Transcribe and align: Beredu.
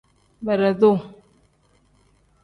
Beredu. 0.45 0.89